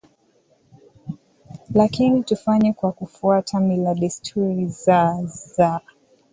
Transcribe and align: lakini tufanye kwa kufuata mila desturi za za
lakini 1.75 2.23
tufanye 2.23 2.73
kwa 2.73 2.91
kufuata 2.91 3.59
mila 3.59 3.95
desturi 3.95 4.67
za 4.67 5.23
za 5.25 5.81